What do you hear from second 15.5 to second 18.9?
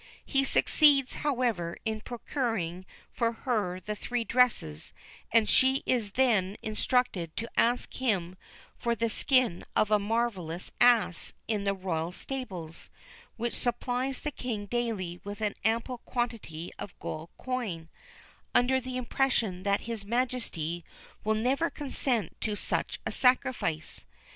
ample quantity of gold coin, under